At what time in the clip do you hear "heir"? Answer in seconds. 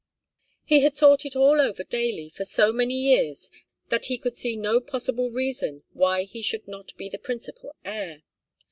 7.85-8.23